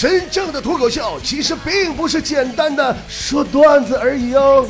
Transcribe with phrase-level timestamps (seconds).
[0.00, 4.66] 真正的脱口秀其实并不是简单的说段子而已哦。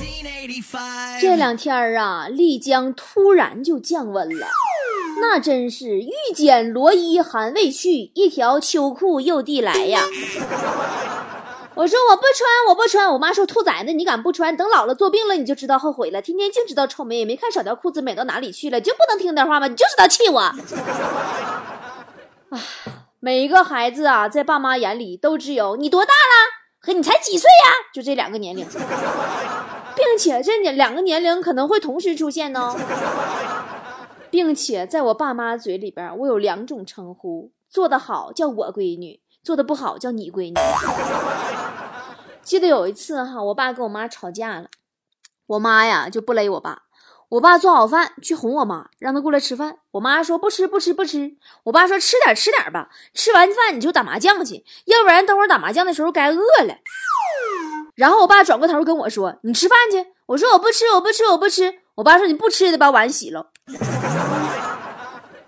[1.21, 4.49] 这两天啊，丽江突然就降温了，
[5.21, 10.03] 那真是遇见罗衣还未去，一条秋裤又递来呀。
[11.77, 13.09] 我说我不穿，我不穿。
[13.13, 14.57] 我妈说兔崽子，你敢不穿？
[14.57, 16.21] 等老了做病了你就知道后悔了。
[16.21, 19.69] 天天净知道臭美，也没看少条裤子美到哪里去了，就不能听点话吗？
[19.69, 20.41] 你就知道气我。
[22.51, 22.59] 啊，
[23.23, 26.49] 每一个孩子啊，在爸妈眼里都只有你多大了
[26.81, 28.67] 和你才几岁呀，就这两个年龄，
[29.95, 32.75] 并且这两个年龄可能会同时出现呢。
[34.31, 40.55] 并且在我爸妈嘴里边，我有两种称呼：做得好叫我闺女，做得不好叫你闺女。
[42.41, 44.69] 记得有一次哈，我爸跟我妈吵架了，
[45.47, 46.85] 我妈呀就不勒我爸。
[47.31, 49.77] 我爸做好饭去哄我妈，让她过来吃饭。
[49.93, 51.37] 我妈说不吃不吃不吃。
[51.63, 56.75] 我爸说吃点吃点吧，吃完饭你就打麻将去，要不然等会儿打麻将的时候该饿了。
[57.95, 63.51] 然后我爸转过头跟我说：“你吃饭去。”我说：“我不吃我不吃我不吃。”我爸说：“你不吃也得把碗洗了。”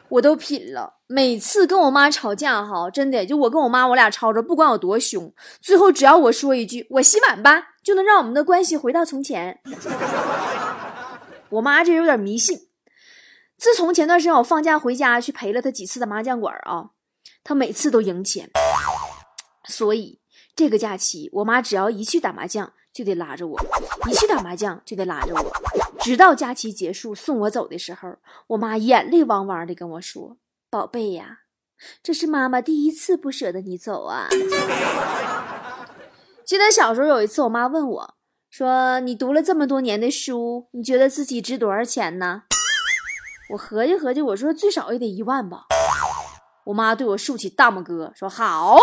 [0.08, 9.58] 我都品了，每次跟我妈吵架哈，真的就我跟我妈我俩吵着，不管有多凶，最后只要我说一句“我洗碗吧”，就能让我们的关系回到从前。
[11.52, 12.68] 我妈这有点迷信。
[13.58, 16.90] 自从前段时间我放假回家去陪了她几次的麻将馆啊，
[17.44, 18.50] 她每次都赢钱，
[19.64, 20.20] 所以
[20.56, 23.60] 这个假期我妈只要一去打麻将就得拉着我，
[24.08, 25.52] 一去打麻将就得拉着我。
[26.00, 28.16] 直到假期结束送我走的时候，
[28.48, 31.40] 我妈眼泪汪汪的跟我说：“宝贝呀，
[32.02, 34.26] 这是妈妈第一次不舍得你走啊。
[36.44, 38.14] ”记得小时候有一次，我妈问我
[38.52, 42.42] 说：“你读了这么多年的书，你觉得自己值多少钱呢？”
[43.48, 45.62] 我合计合计，我说最少也得一万吧。
[46.64, 48.76] 我妈对我竖起大拇哥说：“好，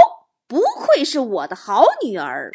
[0.48, 2.50] 不愧是我的好女儿，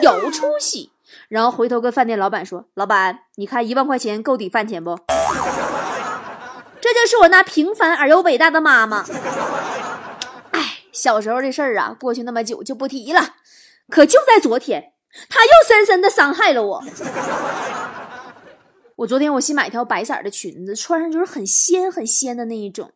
[0.00, 0.92] 有出息。”
[1.28, 4.96] 然后回头跟饭店老板说：“老板，你看一万块钱够抵饭钱不？”
[6.80, 9.04] 这就是我那平凡而又伟大的妈妈。
[10.52, 13.34] 哎，小时候的事儿啊，过去那么久就不提了。
[13.88, 14.89] 可就在昨天，
[15.28, 16.84] 他又深深的伤害了我。
[18.96, 22.92] 我昨天我新买一条白色的裙子，穿上就是很仙很仙的那一种。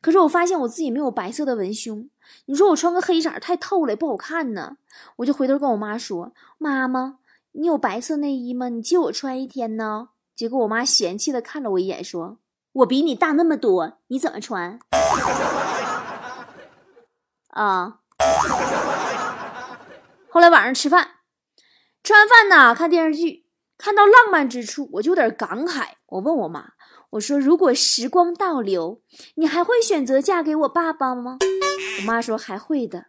[0.00, 2.08] 可是我发现我自己没有白色的文胸，
[2.46, 4.76] 你说我穿个黑色太透了也，不好看呢。
[5.16, 7.18] 我就回头跟我妈说：“妈妈。”
[7.58, 8.68] 你有白色内衣吗？
[8.68, 10.10] 你借我穿一天呢。
[10.34, 12.38] 结果我妈嫌弃的看了我一眼，说
[12.72, 14.78] ：“我比你大那么多，你怎么穿？”
[17.48, 18.00] 啊。
[20.28, 21.08] 后来晚上吃饭，
[22.06, 23.46] 吃完饭呢，看电视剧，
[23.76, 25.86] 看到浪漫之处，我就有点感慨。
[26.06, 26.74] 我问我妈
[27.10, 29.00] ：“我说，如果时光倒流，
[29.34, 31.38] 你还会选择嫁给我爸爸吗？”
[31.98, 33.06] 我妈说：“还会的。”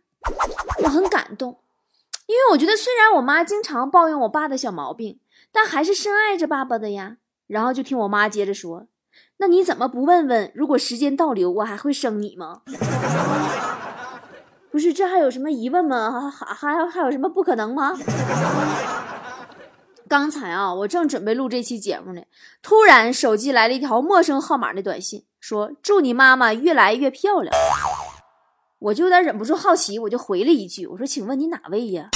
[0.84, 1.60] 我很感动。
[2.26, 5.20] 因为我觉得，虽然我妈经常抱怨我爸的小毛病，
[5.52, 7.18] 但还是深爱着爸爸的呀。
[7.46, 8.88] 然后就听我妈接着说
[9.38, 12.64] ：“那你怎么不问问，如果时间倒流，我还会生你吗？”
[14.78, 16.30] 不是，这还有什么疑问吗？
[16.30, 17.98] 还还还有什么不可能吗？
[20.08, 22.22] 刚才啊，我正准备录这期节目呢，
[22.62, 27.52] 突然手机来了一条陌生号码的短信，说：“祝你妈妈越来越漂亮。”
[28.78, 32.12] 我就有点忍不住好奇，我就回了一句：“我说，请问你哪位呀？”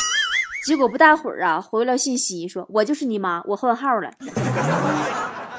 [0.68, 4.12] 结果不大会儿啊，回了信息说：“我就是你妈，我换号了。”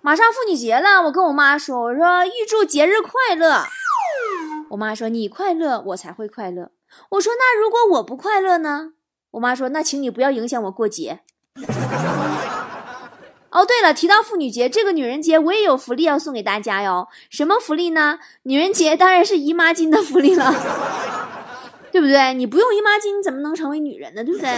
[0.00, 3.66] 马上妇女节了，我跟我妈说：“我说预祝节日快乐。”
[4.70, 6.70] 我妈说：“你快乐，我才会快乐。”
[7.12, 8.92] 我说：“那如果我不快乐呢？”
[9.32, 11.20] 我妈说：“那请你不要影响我过节。”
[13.50, 17.08] 哦，对了，提到妇女节，这个女人节我也有福利要送给大家哟。
[17.30, 18.18] 什么福利呢？
[18.42, 20.52] 女人节当然是姨妈巾的福利了，
[21.90, 22.34] 对不对？
[22.34, 24.22] 你不用姨妈巾，你怎么能成为女人呢？
[24.22, 24.48] 对不对？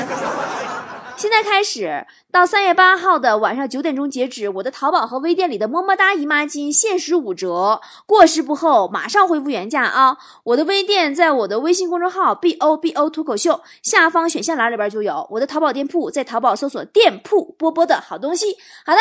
[1.21, 10.17] 现在开始到三月八号的晚上九点钟截止，我的淘宝和微店里的么么哒姨妈巾限时五折，过时不候，马上恢复原价啊！
[10.45, 18.57] 我的微店在我的微信公众号 b o b o 脱口秀下方选项栏里边就有，我的淘宝店铺在淘宝搜索店铺波波的好东西。
[18.87, 18.99] 好的，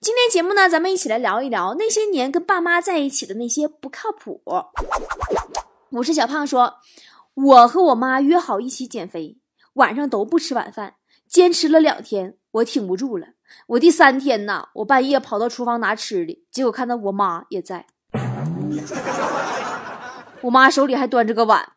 [0.00, 4.40] 今天节目呢，咱们一起来聊一聊那些年跟爸妈在一起的那些不靠谱。
[5.90, 6.76] 我是小胖说，
[7.34, 9.36] 我和我妈约好一起减肥，
[9.74, 10.94] 晚上都不吃晚饭。
[11.28, 13.28] 坚持了两天，我挺不住了。
[13.66, 17.86] 我第三天呐，我半夜跑到厨房拿吃的，结果看到我妈也在。
[20.40, 21.72] 我妈手里还端着个碗。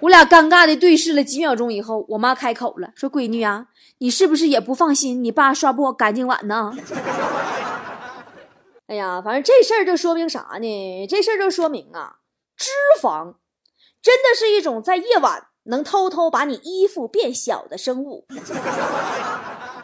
[0.00, 3.68] 我俩尴尬的对视了几秒钟以后，我妈开口了，说：“闺女啊，
[3.98, 6.72] 你是不是也不放心你爸刷不干净碗呢？”
[8.86, 11.06] 哎呀，反正这事儿就说明啥呢？
[11.06, 12.16] 这事儿就说明啊，
[12.56, 12.68] 脂
[13.00, 13.34] 肪。
[14.02, 18.26] 真的是一种在夜晚能偷偷把你衣服变小的生物。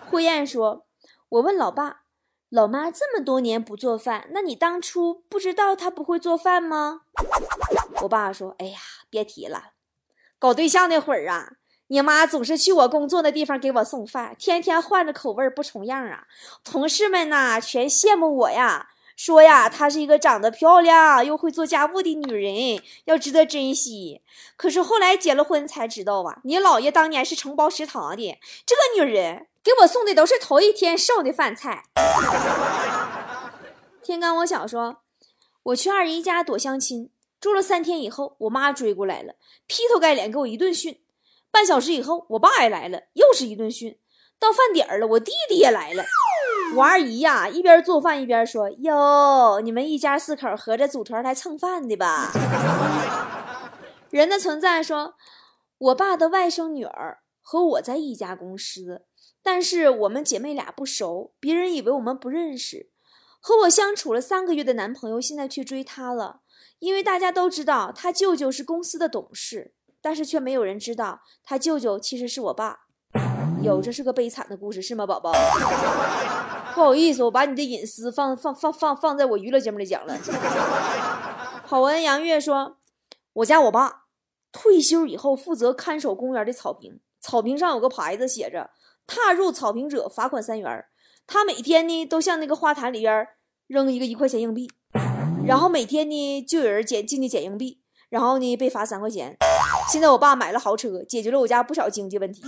[0.08, 0.86] 灰雁说
[1.28, 2.02] ：“我问老爸，
[2.48, 7.02] 老妈这么多年不做饭，那你当初不知道她不会做饭吗？”
[8.02, 8.78] 我爸说：“哎呀，
[9.10, 9.72] 别提了，
[10.38, 11.52] 搞对象那会儿啊。”
[11.92, 16.22] 你妈总是去我工作的地方给我送饭，天天换着口味不重样啊！
[16.62, 18.90] 同事们呐，全羡慕我呀，
[19.22, 24.22] 说呀，她是一个长得漂亮又会做家务的女人，要值得珍惜。
[24.56, 31.84] 可是后来结了婚才知道啊，你姥爷当年是承包食堂的，这个女人给我送的都是头一天剩的饭菜。
[34.02, 35.02] 天刚，我小说，
[35.64, 39.34] 我去二姨家躲相亲，住了三天以后，我妈追过来了，
[39.66, 40.98] 劈头盖脸给我一顿训。
[41.50, 43.98] 半小时以后，我爸也来了，又是一顿训。
[44.38, 46.02] 到饭点了，我弟弟也来了。
[46.76, 52.30] 我二姨呀，一边做饭一边说：“哟，你们一家四口合着组团来蹭饭的吧？”
[54.10, 55.14] 人的存在说，
[55.78, 59.02] 我爸的外甥女儿和我在一家公司，
[59.42, 62.90] 但是我们姐妹俩不熟，别人以为我们不认识。
[63.40, 66.40] 和我相处了三个月的男朋友现在去追她了，
[66.78, 69.74] 因为大家都知道他舅舅是公司的董事。
[70.02, 72.86] 但是却没有人知道，他舅舅其实是我爸。
[73.62, 75.32] 有，这是个悲惨的故事，是吗，宝宝？
[76.74, 80.16] 不好意思，我把你的隐私放放放放放在我娱乐节目里讲了。
[81.66, 82.78] 好文杨月说
[83.34, 84.04] ：“我家我爸
[84.50, 88.70] 退休以后负责看守公园的草坪，草坪上有个牌子，写着
[89.06, 90.84] ‘踏入草坪者罚款三元’。
[91.26, 93.28] 他每天呢都向那个花坛里边
[93.66, 94.68] 扔一个一块钱硬币，
[95.44, 99.36] 然后每天呢就有人捡进去捡硬币，然后呢被罚三块钱。”
[99.92, 102.42] 现在我爸买了豪车，解决了我家不少经济问题。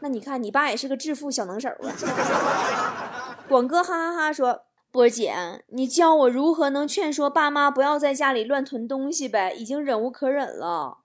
[0.00, 3.36] 那你看，你爸也是个致富小能手啊。
[3.48, 4.62] 广哥哈哈哈说
[4.92, 9.52] ：“波姐，你教我如何能劝说爸妈不要在家里乱囤东西呗？
[9.52, 10.98] 已经忍无可忍了。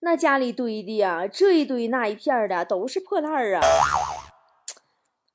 [0.00, 3.62] 那家里堆的呀，这一堆那一片的都是破烂儿啊。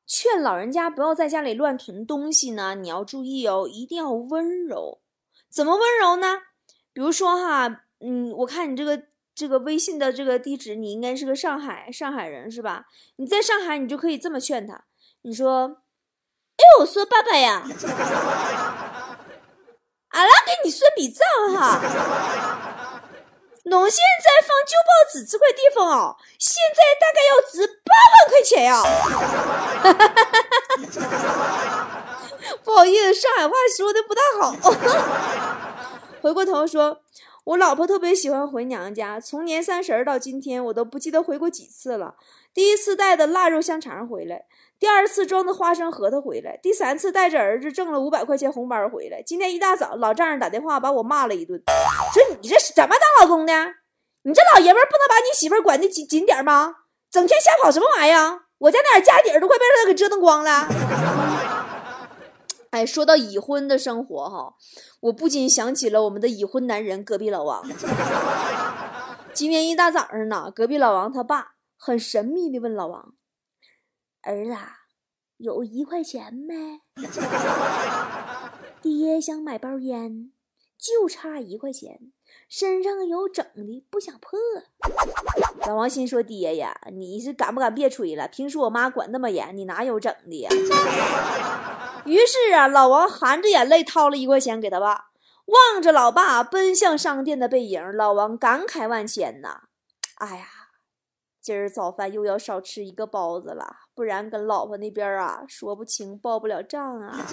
[0.05, 4.99] 劝老人家不要在家里乱囤东西呢，你要注意哦，一定要温柔。
[5.49, 6.39] 怎么温柔呢？
[6.93, 9.03] 比如说哈。”嗯，我看你这个
[9.39, 12.87] 这个微信的这个地址，你应该是个上海上海人是吧？
[13.15, 14.83] 你在上海，你就可以这么劝他，
[15.21, 15.77] 你说
[16.59, 17.63] ：“哎，我说爸爸呀，
[20.09, 21.25] 俺拉给你算笔账
[21.55, 21.79] 哈，
[23.63, 28.83] 侬现在放旧报纸这块地方哦，现在大概要值八万块钱呀。
[32.65, 34.51] 不好意思，上海话说的不大好。
[36.21, 37.01] 回过头说。
[37.45, 42.15] 我老婆特别喜欢回娘家，从年三十到今天，我都不记得回过几次了。
[42.53, 44.45] 第一次带的腊肉香肠回来，
[44.77, 49.23] 第二次装的花生核桃回来，第三次带着儿子挣了五百块钱红包回来。
[49.23, 51.61] 今天一大早，老丈人打电话把我骂了一顿，
[52.13, 53.53] 说你这是怎么当老公的？
[54.23, 56.75] 你这老爷们不能把你媳妇管的紧紧点吗？
[57.09, 58.41] 整天瞎跑什么玩意儿？
[58.59, 60.67] 我家那点家底儿都快被他给折腾光了。
[62.71, 64.55] 哎，说到已婚的生活哈，
[65.01, 67.63] 我不禁想起了我们的已婚男人隔壁老王。
[69.33, 73.13] 今天一大早上呢，隔壁老王他爸很神秘的问老王
[74.21, 74.55] ：“儿子，
[75.37, 76.81] 有一块钱没？
[78.81, 80.31] 爹想买包烟，
[80.77, 82.11] 就差一块钱，
[82.49, 84.39] 身上有整的，不想破。”
[85.67, 88.27] 老王心说：“爹呀，你是敢不敢别吹了？
[88.27, 90.49] 平时我妈管那么严，你哪有整的呀？”
[92.05, 95.09] 于是啊，老王含着眼泪掏了一块钱给他爸，
[95.45, 99.61] 望着老爸奔向商店的背影，老王感慨万千呐。
[100.15, 100.47] 哎呀，
[101.41, 107.25] 今儿早饭又要少吃一个包子了，不然跟老婆那边啊说不清报不了账啊。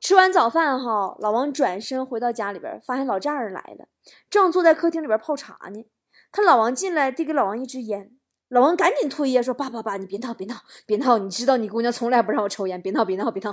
[0.00, 3.86] 吃完早饭哈，老王转身回到家里边，发现老丈人来了，
[4.30, 5.84] 正坐在客厅里边泡茶呢。
[6.30, 8.12] 看老王进来，递给老王一支烟。
[8.48, 11.18] 老王赶紧推呀，说：“爸爸爸，你别闹，别闹，别闹！
[11.18, 13.52] 你知道你姑娘从来不让我抽烟，别闹，别闹，别闹。”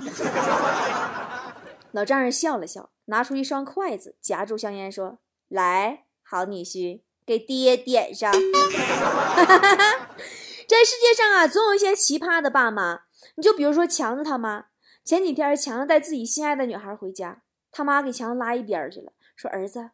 [1.92, 8.32] 老丈人笑了笑，拿出一双筷子夹住香烟，说：“来，好女婿，给爹点上。
[10.68, 13.00] ”这世界上啊，总有一些奇葩的爸妈。
[13.36, 14.66] 你就比如说强子他妈，
[15.06, 19.92] 前几天强子带自己心爱的女孩回家，他妈给强子拉一边去了，说：“儿子，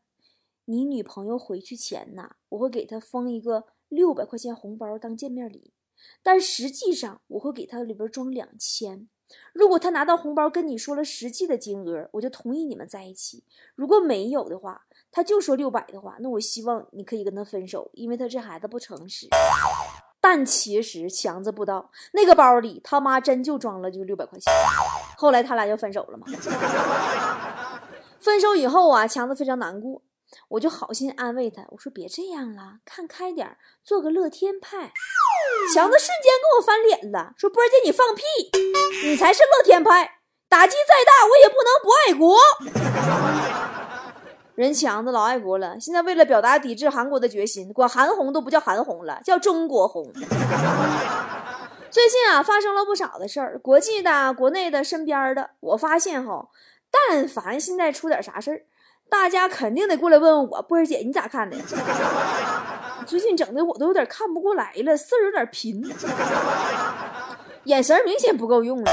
[0.65, 5.75] 你女朋友回去前呐，我会给她封一个。”六百块钱红包当见面礼，
[6.23, 9.07] 但实际上我会给她里边装两千。
[9.53, 19.29] 如果她拿到红包跟你说了实际的金额，我就同意你们在一起；如果没有的话，他就说六百的话，那我希望你可以跟他分手，因为他这孩子不诚实。
[20.23, 24.53] 但其实强子不知道，那个包里他妈真就装了就六百块钱。
[25.19, 26.25] 后来他俩就分手了嘛。
[28.21, 30.01] 分手以后啊，强子非常难过，
[30.47, 34.93] 我就好心安慰他，我说别这样了，看开点，做个乐天派。
[35.75, 38.23] 强子瞬间跟我翻脸了，说波儿姐你放屁，
[39.03, 42.39] 你才是乐天派，打击再大我也不能不爱国。
[44.55, 50.13] 人强子老爱国了，现在为了表达抵制韩国的决心，管韩红都不叫韩红了，叫中国红。
[51.91, 55.51] 最近啊，发生了不少的事儿，国际的、国内的、身边的。
[55.61, 56.49] 我发现哈，
[56.91, 58.63] 但凡现在出点啥事儿，
[59.09, 61.57] 大家肯定得过来问问我，波儿姐你咋看的？
[63.07, 65.83] 最近整的我都有点看不过来了，事儿有点频，
[67.65, 68.93] 眼神明显不够用了。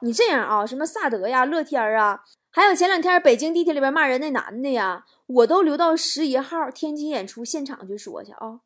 [0.00, 2.20] 你这样啊，什么萨德呀、乐天啊，
[2.56, 8.60] 还有前两天北京地铁里边骂人那男的呀，我都留到十一号天津演出现场去说去啊。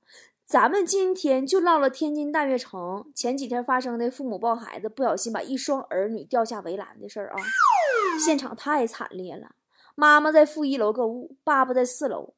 [0.45, 7.37] 咱们今天就唠了天津大悦城前几天发生的父母抱孩子不小心把一双儿女掉下围栏的事儿啊，
[8.23, 9.53] 现场太惨烈了。
[9.95, 12.35] 妈妈在负一楼购物，爸爸在四楼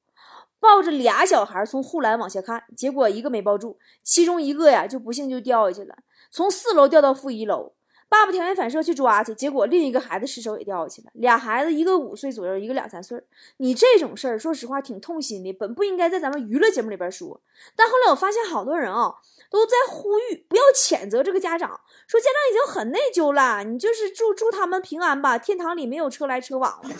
[0.60, 5.96] 抱着俩小孩从护栏往下看，结果一个没抱住，其中一个呀就不幸就掉下去了，
[6.30, 7.72] 从四楼掉到负一楼。
[8.10, 11.10] 爸爸条件反射去抓去，结果另一个孩子失手也掉下去了。
[11.14, 13.22] 俩孩子，一个五岁左右，一个两三岁。
[13.58, 17.40] 你这种事儿，说实话挺痛心的，本不应该在咱们娱乐节目里边说。
[17.76, 19.14] 但后来我发现，好多人啊
[19.48, 21.70] 都在呼吁不要谴责这个家长，
[22.08, 26.82] 说家长已经很内疚了，你就是祝祝他们平安吧，天堂里没有车来车往。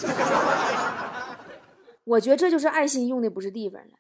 [2.05, 3.91] 我觉得这就是爱心用的不是地方了。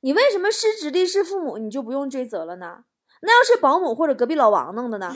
[0.00, 2.78] 你为什么失职的是父母，你就不用追责了呢？
[3.22, 5.14] 那要是保姆或者隔壁老王弄的呢？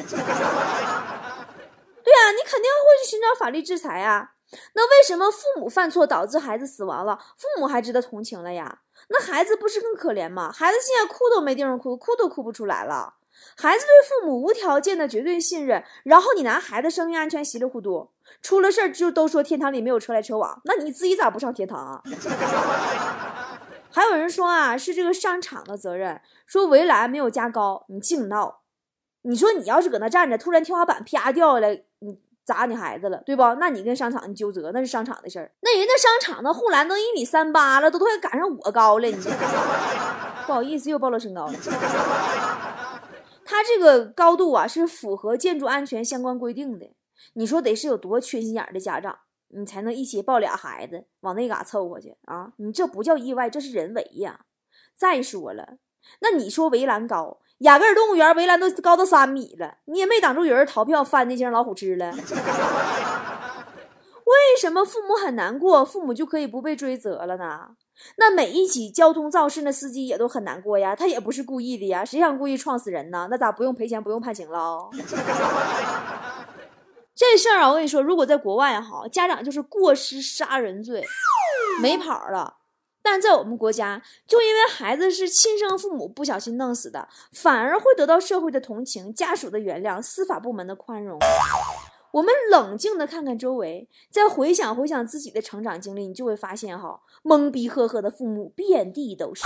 [2.10, 4.32] 对啊，你肯定会去寻找法律制裁啊。
[4.74, 8.80] 那为什么父母犯错导致孩子死亡了，父母还值得同情了呀？
[9.10, 10.50] 那孩子不是更可怜吗？
[10.50, 13.14] 孩子现在哭都没地方哭，哭都哭不出来了。
[13.56, 18.10] 孩子对父母无条件的绝对信任，然后你拿孩子生命安全稀里糊涂，
[18.42, 22.02] 出了事儿就都说天堂里没有车来车往，那你自己咋不上天堂啊？
[23.92, 28.59] 还有人说啊，是这个商场的责任，说围栏没有加高，你净闹。
[29.22, 33.42] 你说你要是搁那站着，突然天花板啪掉下来，你砸你孩子了，对不？
[33.60, 35.52] 那你跟商场你纠责，那是商场的事儿。
[35.60, 39.16] 那人家商场那护栏都一米三八了，都快赶上我高了，你
[40.46, 41.52] 不好意思又暴露身高了。
[43.44, 46.90] 他这个高度啊是符合建筑安全相关规定的。
[47.34, 52.52] 你说得是有多缺心眼的家长，你才能一起抱俩孩子往那嘎凑过去啊？
[52.56, 54.40] 你这不叫意外，这是人为呀。
[54.96, 55.76] 再说了，
[56.20, 57.40] 那你说围栏高？
[57.60, 62.10] 雅戈尔动物园围栏都高到三米了，你也没挡住有人逃票翻进去让老虎吃了。
[64.24, 67.68] 为什么父母很难过，父母就可以不被追责了呢？
[68.16, 73.28] 那每一起交通肇事，那司机也都很难过呀，他也不是故意的呀，谁想故意撞死人呢？
[73.30, 74.88] 那咋不用赔钱，不用判刑了？
[77.14, 81.04] 这事儿啊，我跟你说，如果在国外哈，家长就是过失杀人罪，
[81.82, 82.59] 没跑了。
[83.02, 91.18] 但在我们国家，就因为孩子是亲生父母不小心弄死的，反而会得到社会的同情、家属的原谅、司法部门的宽容。
[92.12, 99.44] 我们冷静的看看周围，再回想回想自己的成长经历，你就会发现，哈，懵逼呵呵的父母遍地都是，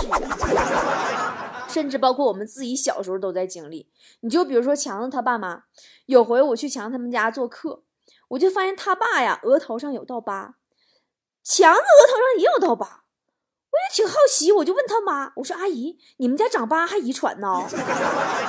[1.69, 3.91] 甚至包括我们自己小时候都在经历。
[4.21, 5.65] 你就比如说强子他爸妈，
[6.07, 7.83] 有回我去强子他们家做客，
[8.29, 10.55] 我就发现他爸呀额头上有道疤，
[11.43, 13.04] 强子额头上也有道疤。
[13.75, 17.49] 我也挺好奇，我就问他妈：“我说阿姨，你们家长疤还遗传呢？”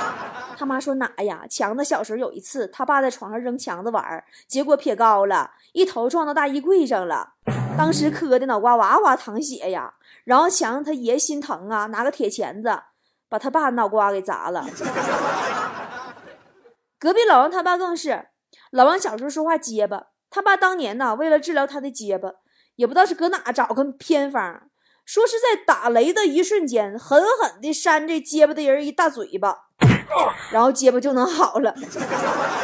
[0.56, 1.48] 他妈说：“哪呀？
[1.50, 7.34] 强子小时候有一次，他爸在床上扔强子玩，结果撇高了，一头撞到大衣柜上了，
[7.76, 9.96] 当时磕的脑瓜哇哇淌血呀。
[10.26, 12.70] 然后强子他爷心疼啊，拿个铁钳子
[13.28, 14.64] 把他爸脑瓜给砸了。
[17.00, 18.28] 隔壁老王他爸更是，
[18.70, 22.30] 老王小时候说话结巴，他爸当年呢为了治疗他的结巴，
[22.76, 24.70] 也不知道是搁哪找个偏方。”
[25.06, 29.56] 说是在打雷的一瞬间，狠狠地扇这结巴的人一大嘴巴，
[30.52, 31.76] 然后结巴就能好了。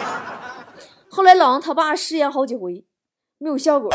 [1.09, 2.83] 后来老王他爸试验好几回，
[3.37, 3.91] 没有效果，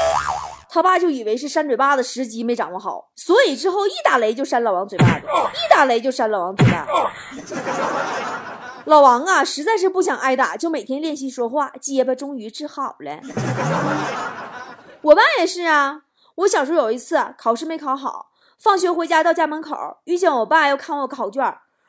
[0.71, 6.87] 他爸就以为是扇嘴巴子时机没掌握好，所以之后一打雷就扇老王嘴巴子，一打雷就扇老王嘴巴。
[8.85, 13.19] 老王啊，实在是不想挨打，就每天练习说话，结巴终于治好了。
[15.03, 16.03] 我爸也是啊，
[16.37, 18.29] 我小时候有一次考试没考好。
[18.59, 21.43] 放学回家到家门口，遇见我爸要看我考卷，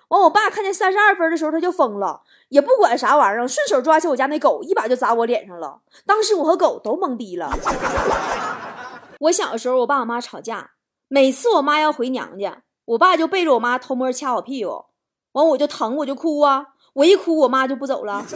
[0.09, 5.81] 完我爸看见三十二分的时候他就疯了，也不管啥玩意儿，顺手抓起我家那狗一把就砸我脸上了。
[6.05, 7.49] 当时我和狗都懵逼了。
[9.19, 10.71] 我小的时候我爸我妈吵架，
[11.07, 14.85] 每次我妈要回娘家，我爸就背着我妈偷摸掐我屁股，
[15.31, 18.25] 完我就疼我就哭啊，我一哭我妈就不走了。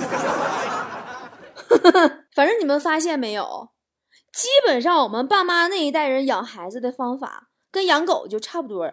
[2.34, 3.70] 反正你们发现没有？
[4.34, 8.92] 基本上我们爸妈那一代人养孩子的方法跟养狗就差不多。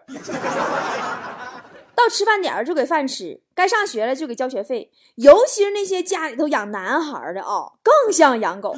[1.94, 4.92] 到吃饭点儿就给饭吃，该上学了就给交学费。
[5.16, 8.76] 尤其是那些家里头养男孩的啊，更像养狗。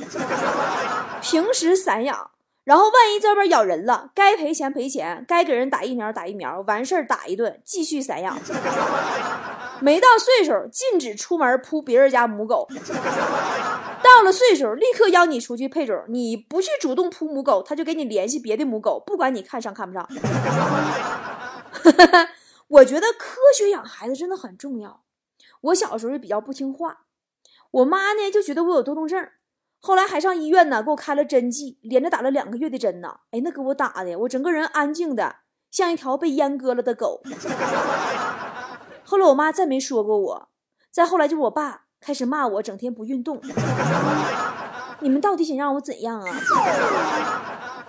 [1.21, 2.31] 平时散养，
[2.65, 8.39] 然后万一这边咬人了，该赔钱赔钱，该给人打疫苗打疫苗，完事儿打一顿，继续散养。
[9.83, 12.67] 没到岁数，禁止出门扑别人家母狗。
[14.17, 16.05] 到了岁数，立刻邀你出去配种。
[16.09, 20.09] 你不去主动扑母狗，他就给你联系别的母狗，不管你看上看不上。
[22.69, 25.03] 我觉得科学养孩子真的很重要。
[25.63, 27.07] 我小时候比较不听话，
[27.71, 29.29] 我妈呢就觉得我有多动症，
[29.81, 33.21] 后来还上医院呢，给我开了针剂，连着打了两个月的针呢。
[33.31, 35.37] 哎，那给我打的，我整个人安静的
[35.71, 37.23] 像一条被阉割了的狗。
[39.05, 40.49] 后来我妈再没说过我，
[40.91, 43.41] 再后来就是我爸开始骂我，整天不运动。
[45.01, 46.27] 你们到底想让我怎样啊？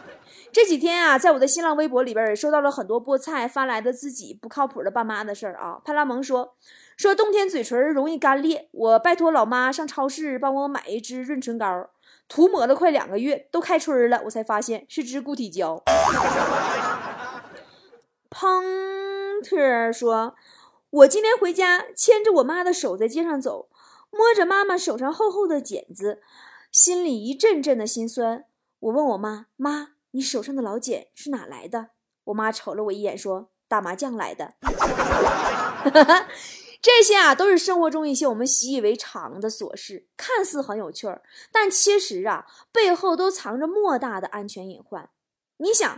[0.54, 5.80] 这几天啊，在我的新浪微博里边也收到了很多菠菜发来的自己不靠谱的爸妈的事儿啊。
[5.86, 6.56] 派拉蒙说
[6.98, 11.90] 说冬天嘴唇容易干裂，我拜托老妈上超市帮我买一支润唇膏，
[12.28, 15.82] 涂抹了快两个月，都开春了，我才发现是支固体胶。
[18.30, 18.62] 胖
[19.42, 20.36] 特说，
[20.90, 23.70] 我今天回家牵着我妈的手在街上走，
[24.12, 26.22] 摸着妈妈手上厚厚的茧子，
[26.72, 28.46] 心里一阵阵的心酸。
[28.80, 29.94] 我问我妈妈。
[30.14, 31.92] 你手上的老茧是哪来的？
[32.26, 34.56] 我妈瞅了我一眼，说：“打麻将来的。
[36.84, 45.10] ”这些啊，都是生活中一些我们习以为常的琐事，看似很有趣儿，但其实啊，背后都藏着莫大的安全隐患。
[45.56, 45.90] 你想，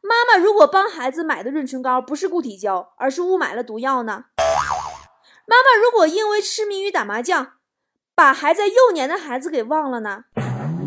[0.00, 4.24] 妈妈如果帮孩子买的润唇膏不是固体胶，而是误买了毒药呢？
[5.46, 7.52] 妈妈如果因为痴迷于打麻将，
[8.14, 10.24] 把还在幼年的孩子给忘了呢？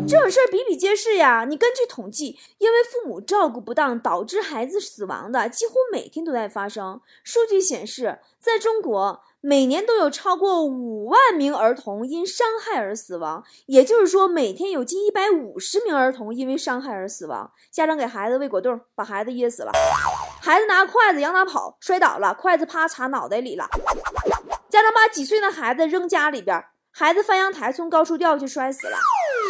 [0.08, 1.46] 这种事儿比比皆是呀！
[1.48, 7.00] 你根据统计，因为父母照顾不当导致孩子死亡的，几乎每天都在发生。
[7.22, 17.52] 数据显示，在中国，每年都有超过五万名儿童因伤害而死亡，也就是说，每天有近一百五十名儿童因为伤害而死亡。
[17.70, 19.70] 家长给孩子喂果冻，把孩子噎死了；
[20.42, 23.66] 孩子拿筷子让他跑，摔倒了，筷子啪插脑袋里了；
[24.70, 26.64] 家长把几岁的孩子扔家里边。
[26.92, 28.96] 孩子翻阳台从高处掉下去摔死了，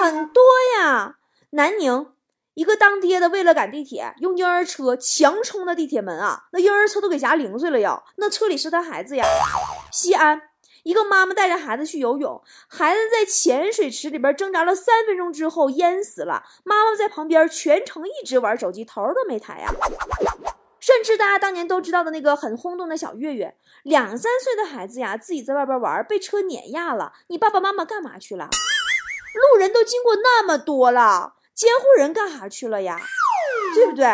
[0.02, 0.42] 很多
[0.78, 1.16] 呀。
[1.50, 2.12] 南宁
[2.54, 9.24] 一个当爹的为了赶地铁，用婴儿车强冲的地铁门啊，那婴儿车都给夹零碎了要，那车里是他孩子呀。
[9.90, 10.42] 西安
[10.82, 19.72] 一个妈妈带着孩子去游泳，孩子在浅水池里边挣扎了三分钟之后淹死了，妈妈在旁边全程一直玩手机，头都没抬呀。
[20.80, 27.12] 甚至大家当年都知道的那个很轰动的小月月，两三岁的孩子呀，自己在外边玩，被车碾压了。
[27.28, 28.48] 你爸爸妈妈干嘛去了？
[29.52, 32.98] 路人都经过那么多了，监护人干啥去了呀？
[33.74, 34.04] 对不对？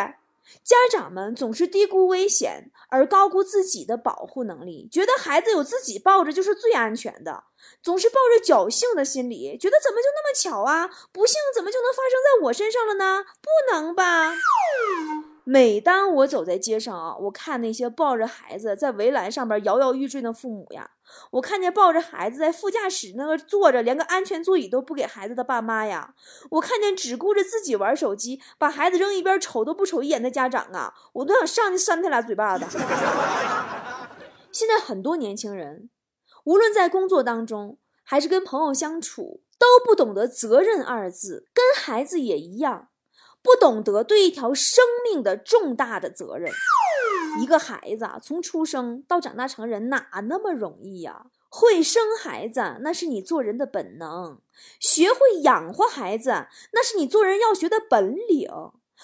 [0.63, 7.45] 家长们总是低估危险，而高估自己的保护能力，觉得孩子有自己抱着就是最安全的，
[7.83, 10.91] 总是抱着侥幸的心理，觉得怎么就那么巧啊？
[11.13, 13.25] 不幸怎么就能发生在我身上了呢？
[13.41, 14.35] 不能吧？
[15.49, 20.91] 每当我走在街上啊，我看那些抱着孩子在围栏上边摇摇欲坠的父母呀，
[21.31, 26.17] 我看见抱着孩子在副驾驶那个坐着，连个安全座椅都不给孩子的爸妈呀，
[26.51, 32.65] 我看见只顾着自己玩手机，把孩子扔一边瞅都不瞅一眼的家长啊，我都想上去扇他俩嘴巴子。
[34.51, 35.89] 现在很多年轻人，
[36.43, 42.89] 无论在工作当中还是跟朋友相处，都不懂得责任二字，跟孩子也一样。
[43.47, 46.53] 不懂得对一条生命的重大的责任，
[47.41, 51.27] 一个孩子啊，从出生到长大成人哪那么容易呀？
[51.49, 54.41] 会生孩子那是你做人的本能，
[54.81, 58.51] 学会养活孩子那是你做人要学的本领。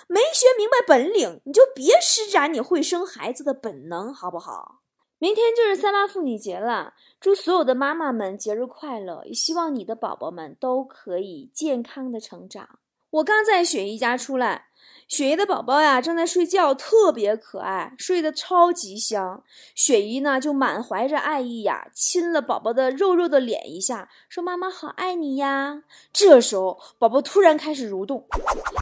[0.08, 4.80] 没学明白本领，你就别施展你会生孩子的本能，好不好？
[5.18, 9.22] 明天就是三八妇女节了，祝所有的妈妈们节日快乐！
[9.24, 12.80] 也希望你的宝宝们都可以健康的成长。
[13.12, 14.68] 我刚在雪姨家出来，
[15.06, 19.42] 雪姨的宝宝呀正在睡觉，特别可爱，睡得超级香。
[19.74, 28.24] 雪姨呢就满怀着爱意呀，亲了宝宝的肉肉的脸一下，说：“妈妈好爱你呀。”这时候宝宝突然开始蠕动，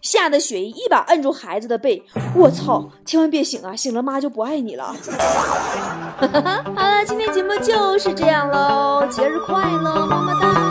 [0.04, 2.00] 吓得雪姨一把摁住孩子的背，
[2.36, 4.94] 我操，千万别醒啊，醒了妈就不爱你了。
[6.20, 10.69] 好了，今天节目就是这样喽，节日快乐，么么哒。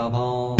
[0.00, 0.59] 大炮